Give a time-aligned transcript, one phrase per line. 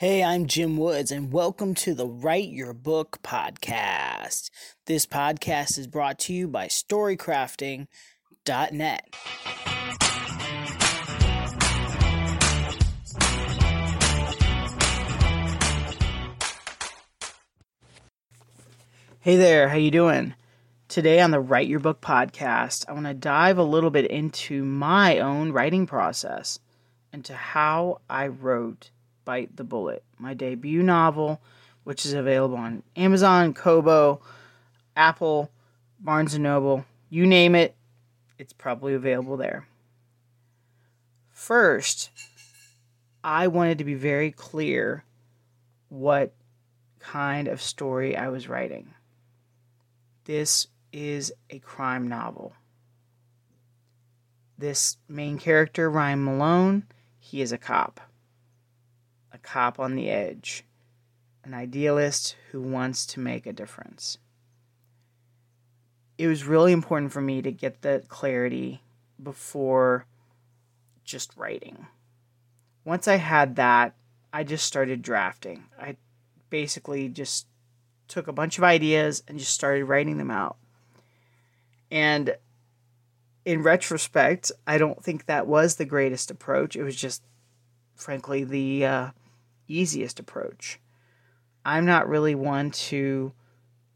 [0.00, 4.48] Hey, I'm Jim Woods, and welcome to the Write Your Book podcast.
[4.86, 9.14] This podcast is brought to you by StoryCrafting.net.
[19.20, 20.32] Hey there, how you doing?
[20.88, 24.64] Today on the Write Your Book podcast, I want to dive a little bit into
[24.64, 26.58] my own writing process,
[27.12, 28.92] into how I wrote
[29.24, 31.40] Bite the Bullet, my debut novel,
[31.84, 34.20] which is available on Amazon, Kobo,
[34.96, 35.50] Apple,
[35.98, 37.74] Barnes and Noble, you name it,
[38.38, 39.66] it's probably available there.
[41.30, 42.10] First,
[43.22, 45.04] I wanted to be very clear
[45.88, 46.32] what
[46.98, 48.94] kind of story I was writing.
[50.24, 52.52] This is a crime novel.
[54.58, 56.84] This main character, Ryan Malone,
[57.18, 58.00] he is a cop
[59.32, 60.64] a cop on the edge,
[61.44, 64.18] an idealist who wants to make a difference.
[66.18, 68.82] It was really important for me to get that clarity
[69.22, 70.06] before
[71.04, 71.86] just writing.
[72.84, 73.94] Once I had that,
[74.32, 75.64] I just started drafting.
[75.78, 75.96] I
[76.50, 77.46] basically just
[78.08, 80.56] took a bunch of ideas and just started writing them out.
[81.90, 82.36] And
[83.44, 86.76] in retrospect, I don't think that was the greatest approach.
[86.76, 87.22] It was just,
[87.94, 89.10] frankly, the uh,
[89.74, 90.80] easiest approach.
[91.64, 93.32] I'm not really one to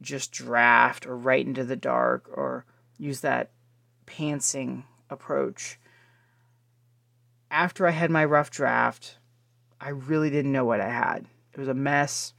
[0.00, 2.64] just draft or write into the dark or
[2.96, 3.50] use that
[4.06, 5.78] pantsing approach.
[7.50, 9.18] After I had my rough draft,
[9.80, 11.26] I really didn't know what I had.
[11.52, 12.34] It was a mess,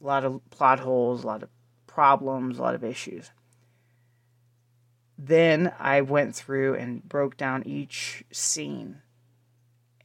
[0.00, 1.48] a lot of plot holes, a lot of
[1.86, 3.30] problems, a lot of issues.
[5.18, 9.02] Then I went through and broke down each scene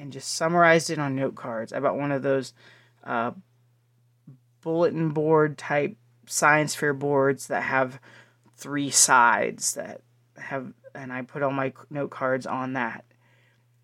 [0.02, 1.72] and just summarized it on note cards.
[1.72, 2.54] I bought one of those
[3.04, 3.32] uh,
[4.62, 8.00] bulletin board type science fair boards that have
[8.58, 10.02] three sides that
[10.38, 13.06] have, and I put all my note cards on that.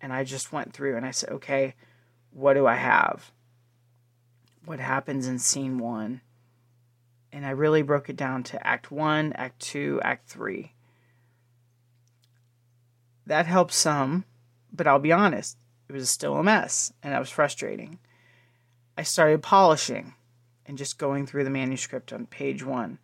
[0.00, 1.76] And I just went through and I said, okay,
[2.32, 3.30] what do I have?
[4.64, 6.20] What happens in scene one?
[7.32, 10.72] And I really broke it down to act one, act two, act three.
[13.24, 14.24] That helped some,
[14.72, 17.98] but I'll be honest, it was still a mess and that was frustrating.
[18.96, 20.14] I started polishing
[20.66, 22.98] and just going through the manuscript on page one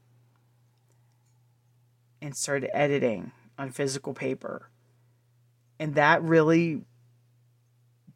[2.21, 4.71] and started editing on physical paper.
[5.79, 6.83] And that really,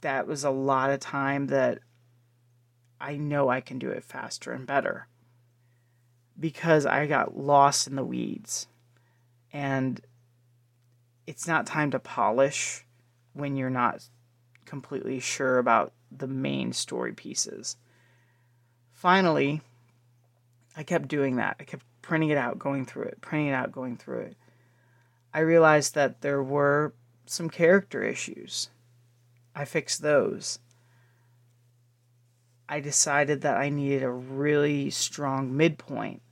[0.00, 1.78] that was a lot of time that
[3.00, 5.08] I know I can do it faster and better
[6.38, 8.66] because I got lost in the weeds.
[9.52, 10.00] And
[11.26, 12.84] it's not time to polish
[13.32, 14.08] when you're not
[14.68, 17.76] completely sure about the main story pieces.
[18.92, 19.62] Finally,
[20.76, 21.56] I kept doing that.
[21.58, 24.36] I kept printing it out, going through it, printing it out, going through it.
[25.32, 26.94] I realized that there were
[27.26, 28.70] some character issues.
[29.54, 30.58] I fixed those.
[32.68, 36.22] I decided that I needed a really strong midpoint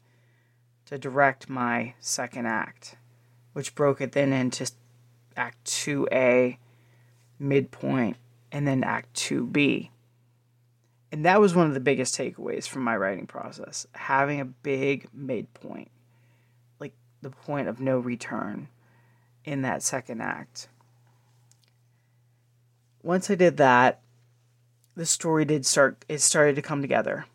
[0.86, 2.96] to direct my second act,
[3.52, 4.70] which broke it then into
[5.36, 6.58] Act 2A,
[7.38, 8.16] midpoint,
[8.52, 9.90] and then Act 2B.
[11.12, 15.08] And that was one of the biggest takeaways from my writing process having a big
[15.12, 15.90] midpoint,
[16.80, 18.68] like the point of no return
[19.44, 20.68] in that second act.
[23.02, 24.00] Once I did that,
[24.96, 27.26] the story did start, it started to come together.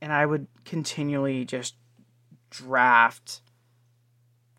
[0.00, 1.74] And I would continually just
[2.50, 3.40] draft,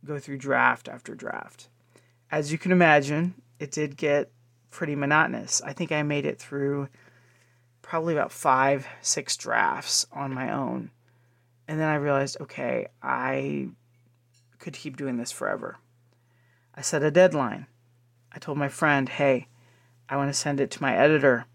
[0.05, 1.67] go through draft after draft.
[2.31, 4.31] As you can imagine, it did get
[4.69, 5.61] pretty monotonous.
[5.63, 6.89] I think I made it through
[7.81, 10.91] probably about five, six drafts on my own.
[11.67, 13.69] And then I realized, okay, I
[14.59, 15.77] could keep doing this forever.
[16.75, 17.67] I set a deadline.
[18.31, 19.47] I told my friend, hey,
[20.09, 21.45] I want to send it to my editor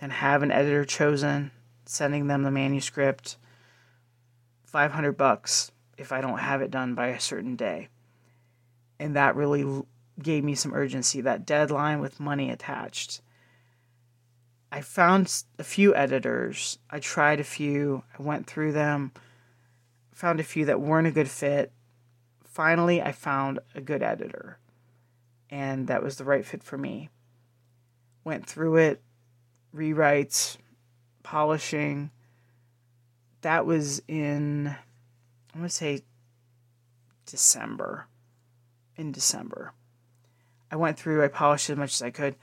[0.00, 1.50] and have an editor chosen,
[1.86, 3.36] sending them the manuscript,
[4.64, 7.88] 500 bucks if I don't have it done by a certain day.
[8.98, 9.82] And that really
[10.22, 13.20] gave me some urgency, that deadline with money attached.
[14.70, 16.78] I found a few editors.
[16.90, 18.02] I tried a few.
[18.18, 19.12] I went through them,
[20.12, 21.72] found a few that weren't a good fit.
[22.44, 24.58] Finally, I found a good editor,
[25.50, 27.08] and that was the right fit for me.
[28.24, 29.02] Went through it,
[29.74, 30.56] rewrites,
[31.22, 32.10] polishing.
[33.42, 36.02] That was in, I want to say,
[37.26, 38.06] December.
[38.96, 39.72] In December.
[40.74, 42.34] I went through, I polished as much as I could.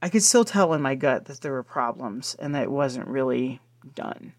[0.00, 3.08] I could still tell in my gut that there were problems and that it wasn't
[3.08, 3.58] really
[3.96, 4.34] done.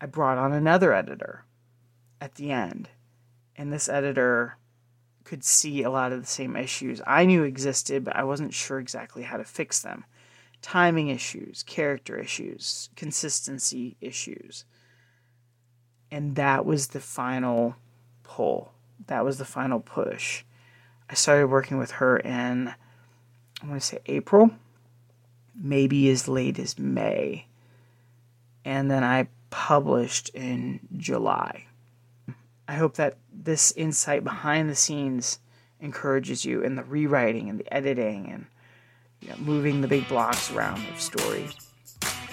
[0.00, 1.44] I brought on another editor
[2.22, 2.88] at the end,
[3.54, 4.56] and this editor
[5.24, 8.78] could see a lot of the same issues I knew existed, but I wasn't sure
[8.78, 10.06] exactly how to fix them.
[10.62, 14.64] Timing issues, character issues, consistency issues.
[16.10, 17.76] And that was the final
[18.22, 18.72] pull.
[19.06, 20.44] That was the final push.
[21.08, 22.68] I started working with her in,
[23.62, 24.50] I want to say April,
[25.54, 27.46] maybe as late as May.
[28.64, 31.66] And then I published in July.
[32.66, 35.38] I hope that this insight behind the scenes
[35.80, 38.46] encourages you in the rewriting and the editing and
[39.20, 41.46] you know, moving the big blocks around of story.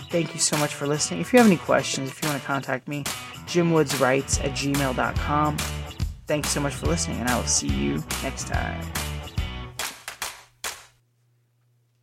[0.09, 1.21] Thank you so much for listening.
[1.21, 3.03] If you have any questions, if you want to contact me,
[3.45, 5.57] jimwoodswrites at gmail.com.
[6.31, 8.79] Thanks so much for listening, and I will see you next time.